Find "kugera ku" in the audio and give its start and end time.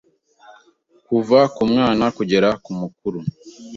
2.17-2.71